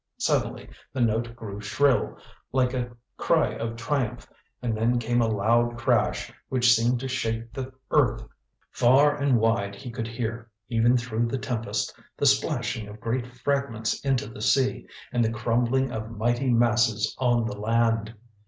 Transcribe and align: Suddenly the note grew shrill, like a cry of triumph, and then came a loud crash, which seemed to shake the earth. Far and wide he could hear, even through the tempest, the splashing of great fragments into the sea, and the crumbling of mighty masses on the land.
Suddenly 0.17 0.67
the 0.91 0.99
note 0.99 1.35
grew 1.35 1.61
shrill, 1.61 2.17
like 2.51 2.73
a 2.73 2.89
cry 3.17 3.49
of 3.53 3.75
triumph, 3.75 4.25
and 4.59 4.75
then 4.75 4.97
came 4.97 5.21
a 5.21 5.27
loud 5.27 5.77
crash, 5.77 6.33
which 6.49 6.73
seemed 6.73 6.99
to 7.01 7.07
shake 7.07 7.53
the 7.53 7.71
earth. 7.91 8.23
Far 8.71 9.15
and 9.15 9.37
wide 9.37 9.75
he 9.75 9.91
could 9.91 10.07
hear, 10.07 10.49
even 10.69 10.97
through 10.97 11.27
the 11.27 11.37
tempest, 11.37 11.93
the 12.17 12.25
splashing 12.25 12.87
of 12.87 12.99
great 12.99 13.27
fragments 13.27 14.03
into 14.03 14.25
the 14.25 14.41
sea, 14.41 14.87
and 15.13 15.23
the 15.23 15.29
crumbling 15.29 15.91
of 15.91 16.09
mighty 16.17 16.49
masses 16.51 17.15
on 17.19 17.45
the 17.45 17.55
land. 17.59 18.15